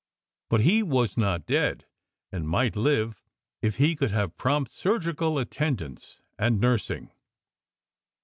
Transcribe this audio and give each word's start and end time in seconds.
But 0.49 0.61
he 0.61 0.81
was 0.81 1.15
not 1.15 1.45
dead, 1.45 1.85
and 2.31 2.49
might 2.49 2.75
live 2.75 3.21
if 3.61 3.75
he 3.75 3.95
could 3.95 4.09
have 4.09 4.35
prompt 4.35 4.71
surgical 4.71 5.37
attendance 5.37 6.21
and 6.39 6.59
nursing. 6.59 7.11